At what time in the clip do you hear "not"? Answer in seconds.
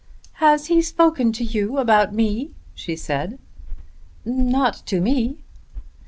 4.25-4.81